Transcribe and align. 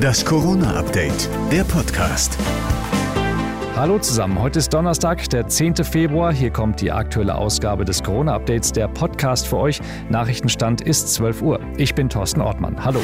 Das 0.00 0.24
Corona-Update, 0.24 1.28
der 1.50 1.64
Podcast. 1.64 2.38
Hallo 3.74 3.98
zusammen, 3.98 4.40
heute 4.40 4.58
ist 4.58 4.72
Donnerstag, 4.72 5.28
der 5.30 5.48
10. 5.48 5.76
Februar. 5.76 6.32
Hier 6.32 6.50
kommt 6.50 6.80
die 6.80 6.92
aktuelle 6.92 7.34
Ausgabe 7.34 7.84
des 7.84 8.02
Corona-Updates, 8.02 8.72
der 8.72 8.88
Podcast 8.88 9.46
für 9.48 9.58
euch. 9.58 9.80
Nachrichtenstand 10.08 10.82
ist 10.82 11.12
12 11.14 11.42
Uhr. 11.42 11.60
Ich 11.76 11.94
bin 11.94 12.08
Thorsten 12.08 12.40
Ortmann. 12.40 12.84
Hallo. 12.84 13.00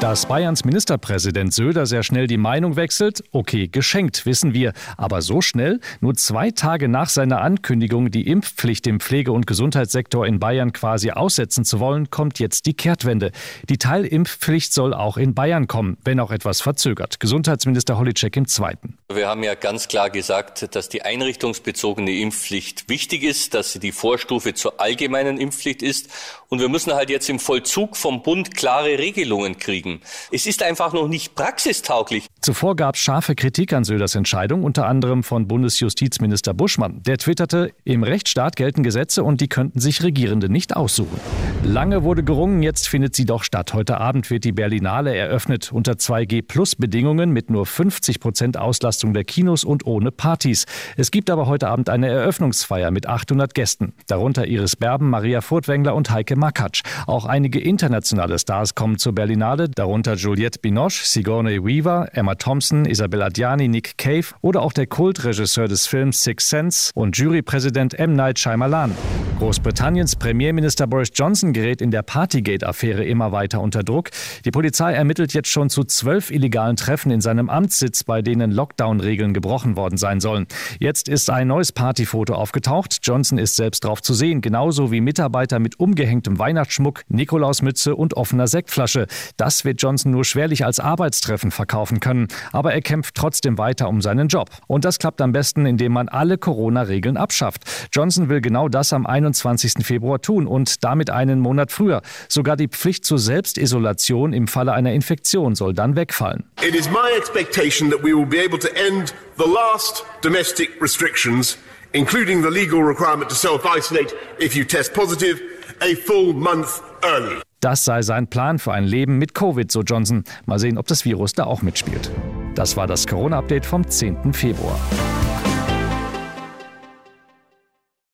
Dass 0.00 0.26
Bayerns 0.26 0.64
Ministerpräsident 0.64 1.52
Söder 1.52 1.84
sehr 1.84 2.04
schnell 2.04 2.28
die 2.28 2.36
Meinung 2.36 2.76
wechselt, 2.76 3.24
okay, 3.32 3.66
geschenkt, 3.66 4.26
wissen 4.26 4.54
wir. 4.54 4.72
Aber 4.96 5.22
so 5.22 5.40
schnell? 5.40 5.80
Nur 6.00 6.14
zwei 6.14 6.52
Tage 6.52 6.86
nach 6.86 7.08
seiner 7.08 7.40
Ankündigung, 7.40 8.12
die 8.12 8.28
Impfpflicht 8.28 8.86
im 8.86 9.00
Pflege- 9.00 9.32
und 9.32 9.48
Gesundheitssektor 9.48 10.24
in 10.24 10.38
Bayern 10.38 10.72
quasi 10.72 11.10
aussetzen 11.10 11.64
zu 11.64 11.80
wollen, 11.80 12.10
kommt 12.10 12.38
jetzt 12.38 12.66
die 12.66 12.74
Kehrtwende. 12.74 13.32
Die 13.68 13.76
Teilimpfpflicht 13.76 14.72
soll 14.72 14.94
auch 14.94 15.16
in 15.16 15.34
Bayern 15.34 15.66
kommen, 15.66 15.98
wenn 16.04 16.20
auch 16.20 16.30
etwas 16.30 16.60
verzögert. 16.60 17.18
Gesundheitsminister 17.18 17.98
Holitschek 17.98 18.36
im 18.36 18.46
Zweiten. 18.46 18.98
Wir 19.12 19.26
haben 19.26 19.42
ja 19.42 19.56
ganz 19.56 19.88
klar 19.88 20.10
gesagt, 20.10 20.76
dass 20.76 20.88
die 20.88 21.02
einrichtungsbezogene 21.02 22.12
Impfpflicht 22.20 22.88
wichtig 22.88 23.24
ist, 23.24 23.52
dass 23.52 23.72
sie 23.72 23.80
die 23.80 23.90
Vorstufe 23.90 24.54
zur 24.54 24.80
allgemeinen 24.80 25.38
Impfpflicht 25.38 25.82
ist. 25.82 26.08
Und 26.48 26.60
wir 26.60 26.68
müssen 26.68 26.92
halt 26.92 27.10
jetzt 27.10 27.28
im 27.28 27.40
Vollzug 27.40 27.96
vom 27.96 28.22
Bund 28.22 28.54
klare 28.54 28.96
Regelungen 28.96 29.58
kriegen 29.58 29.87
kriegen. 29.88 30.00
Es 30.30 30.46
ist 30.46 30.62
einfach 30.62 30.92
noch 30.92 31.08
nicht 31.08 31.34
praxistauglich. 31.34 32.26
Zuvor 32.40 32.76
gab 32.76 32.94
es 32.94 33.00
scharfe 33.00 33.34
Kritik 33.34 33.72
an 33.72 33.84
Söders 33.84 34.14
Entscheidung, 34.14 34.64
unter 34.64 34.86
anderem 34.86 35.22
von 35.22 35.48
Bundesjustizminister 35.48 36.54
Buschmann. 36.54 37.02
Der 37.04 37.18
twitterte, 37.18 37.72
im 37.84 38.02
Rechtsstaat 38.02 38.56
gelten 38.56 38.82
Gesetze 38.82 39.24
und 39.24 39.40
die 39.40 39.48
könnten 39.48 39.80
sich 39.80 40.02
Regierende 40.02 40.48
nicht 40.48 40.76
aussuchen. 40.76 41.18
Lange 41.64 42.04
wurde 42.04 42.22
gerungen, 42.22 42.62
jetzt 42.62 42.88
findet 42.88 43.16
sie 43.16 43.24
doch 43.24 43.42
statt. 43.42 43.74
Heute 43.74 43.98
Abend 43.98 44.30
wird 44.30 44.44
die 44.44 44.52
Berlinale 44.52 45.14
eröffnet 45.14 45.72
unter 45.72 45.94
2G-Plus-Bedingungen 45.94 47.30
mit 47.32 47.50
nur 47.50 47.66
50 47.66 48.20
Prozent 48.20 48.56
Auslastung 48.56 49.12
der 49.12 49.24
Kinos 49.24 49.64
und 49.64 49.84
ohne 49.84 50.12
Partys. 50.12 50.66
Es 50.96 51.10
gibt 51.10 51.30
aber 51.30 51.48
heute 51.48 51.68
Abend 51.68 51.90
eine 51.90 52.06
Eröffnungsfeier 52.08 52.92
mit 52.92 53.08
800 53.08 53.54
Gästen, 53.54 53.92
darunter 54.06 54.46
Iris 54.46 54.76
Berben, 54.76 55.10
Maria 55.10 55.40
Furtwängler 55.40 55.96
und 55.96 56.12
Heike 56.12 56.36
Makatsch. 56.36 56.82
Auch 57.08 57.24
einige 57.24 57.60
internationale 57.60 58.38
Stars 58.38 58.76
kommen 58.76 58.96
zur 58.96 59.14
Berlinale, 59.14 59.68
darunter 59.68 60.14
Juliette 60.14 60.60
Binoche, 60.60 61.04
Sigourney 61.04 61.62
Weaver, 61.62 62.08
Emma 62.12 62.36
Thompson, 62.36 62.84
Isabel 62.84 63.20
Adjani, 63.20 63.66
Nick 63.66 63.98
Cave 63.98 64.26
oder 64.42 64.62
auch 64.62 64.72
der 64.72 64.86
Kultregisseur 64.86 65.66
des 65.66 65.88
Films 65.88 66.22
Six 66.22 66.48
Sense 66.48 66.92
und 66.94 67.18
Jurypräsident 67.18 67.98
M. 67.98 68.14
Night 68.14 68.38
Shyamalan. 68.38 68.94
Großbritanniens 69.38 70.16
Premierminister 70.16 70.86
Boris 70.88 71.10
Johnson 71.14 71.47
gerät 71.52 71.80
in 71.80 71.90
der 71.90 72.02
Partygate-Affäre 72.02 73.04
immer 73.04 73.32
weiter 73.32 73.60
unter 73.60 73.82
Druck. 73.82 74.10
Die 74.44 74.50
Polizei 74.50 74.92
ermittelt 74.92 75.32
jetzt 75.32 75.48
schon 75.48 75.70
zu 75.70 75.84
zwölf 75.84 76.30
illegalen 76.30 76.76
Treffen 76.76 77.10
in 77.10 77.20
seinem 77.20 77.48
Amtssitz, 77.48 78.04
bei 78.04 78.22
denen 78.22 78.50
Lockdown-Regeln 78.50 79.34
gebrochen 79.34 79.76
worden 79.76 79.96
sein 79.96 80.20
sollen. 80.20 80.46
Jetzt 80.78 81.08
ist 81.08 81.30
ein 81.30 81.48
neues 81.48 81.72
Partyfoto 81.72 82.34
aufgetaucht. 82.34 82.98
Johnson 83.02 83.38
ist 83.38 83.56
selbst 83.56 83.84
drauf 83.84 84.02
zu 84.02 84.14
sehen, 84.14 84.40
genauso 84.40 84.92
wie 84.92 85.00
Mitarbeiter 85.00 85.58
mit 85.58 85.78
umgehängtem 85.80 86.38
Weihnachtsschmuck, 86.38 87.02
Nikolausmütze 87.08 87.94
und 87.94 88.14
offener 88.14 88.46
Sektflasche. 88.46 89.06
Das 89.36 89.64
wird 89.64 89.82
Johnson 89.82 90.12
nur 90.12 90.24
schwerlich 90.24 90.64
als 90.64 90.80
Arbeitstreffen 90.80 91.50
verkaufen 91.50 92.00
können. 92.00 92.28
Aber 92.52 92.72
er 92.72 92.80
kämpft 92.82 93.14
trotzdem 93.14 93.58
weiter 93.58 93.88
um 93.88 94.00
seinen 94.00 94.28
Job. 94.28 94.50
Und 94.66 94.84
das 94.84 94.98
klappt 94.98 95.20
am 95.20 95.32
besten, 95.32 95.66
indem 95.66 95.92
man 95.92 96.08
alle 96.08 96.38
Corona-Regeln 96.38 97.16
abschafft. 97.16 97.64
Johnson 97.92 98.28
will 98.28 98.40
genau 98.40 98.68
das 98.68 98.92
am 98.92 99.06
21. 99.06 99.84
Februar 99.84 100.20
tun 100.20 100.46
und 100.46 100.84
damit 100.84 101.10
einen 101.38 101.42
Monat 101.42 101.72
früher. 101.72 102.02
Sogar 102.28 102.56
die 102.56 102.68
Pflicht 102.68 103.04
zur 103.04 103.18
Selbstisolation 103.18 104.32
im 104.32 104.48
Falle 104.48 104.72
einer 104.72 104.92
Infektion 104.92 105.54
soll 105.54 105.74
dann 105.74 105.96
wegfallen. 105.96 106.44
It 106.62 106.74
is 106.74 106.88
my 106.90 107.16
expectation 107.16 107.90
that 107.90 108.02
we 108.02 108.14
will 108.14 108.26
be 108.26 108.38
able 108.38 108.58
to 108.58 108.68
end 108.68 109.14
the 109.38 109.48
last 109.48 110.04
domestic 110.22 110.70
restrictions, 110.80 111.58
including 111.92 112.42
the 112.42 112.50
legal 112.50 112.80
requirement 112.80 113.28
to 113.30 113.34
self-isolate 113.34 114.14
if 114.38 114.54
you 114.54 114.64
test 114.64 114.92
positive, 114.92 115.40
a 115.80 115.94
full 115.94 116.34
month 116.34 116.82
early. 117.02 117.40
Das 117.60 117.84
sei 117.84 118.02
sein 118.02 118.28
Plan 118.28 118.58
für 118.60 118.72
ein 118.72 118.84
Leben 118.84 119.18
mit 119.18 119.34
Covid, 119.34 119.70
so 119.70 119.82
Johnson. 119.82 120.22
Mal 120.46 120.60
sehen, 120.60 120.78
ob 120.78 120.86
das 120.86 121.04
Virus 121.04 121.32
da 121.32 121.44
auch 121.44 121.62
mitspielt. 121.62 122.10
Das 122.54 122.76
war 122.76 122.86
das 122.86 123.06
Corona-Update 123.06 123.66
vom 123.66 123.88
10. 123.88 124.32
Februar. 124.32 124.78